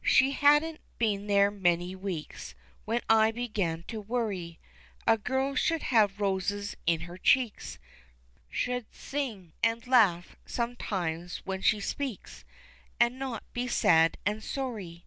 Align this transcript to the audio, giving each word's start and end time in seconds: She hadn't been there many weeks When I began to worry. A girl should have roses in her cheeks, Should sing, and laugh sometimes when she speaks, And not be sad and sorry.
She 0.00 0.30
hadn't 0.30 0.80
been 0.96 1.26
there 1.26 1.50
many 1.50 1.94
weeks 1.94 2.54
When 2.86 3.02
I 3.10 3.30
began 3.30 3.82
to 3.88 4.00
worry. 4.00 4.58
A 5.06 5.18
girl 5.18 5.54
should 5.54 5.82
have 5.92 6.18
roses 6.18 6.78
in 6.86 7.00
her 7.00 7.18
cheeks, 7.18 7.78
Should 8.48 8.86
sing, 8.90 9.52
and 9.62 9.86
laugh 9.86 10.34
sometimes 10.46 11.42
when 11.44 11.60
she 11.60 11.80
speaks, 11.80 12.42
And 12.98 13.18
not 13.18 13.42
be 13.52 13.68
sad 13.68 14.16
and 14.24 14.42
sorry. 14.42 15.04